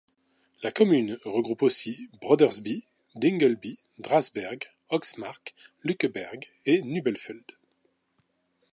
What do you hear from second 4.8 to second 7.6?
Höxmark, Lückeberg et Nübbelfeld.